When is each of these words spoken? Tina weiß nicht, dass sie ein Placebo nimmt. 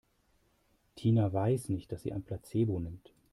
Tina 0.95 1.31
weiß 1.31 1.69
nicht, 1.69 1.91
dass 1.91 2.01
sie 2.01 2.11
ein 2.11 2.23
Placebo 2.23 2.79
nimmt. 2.79 3.13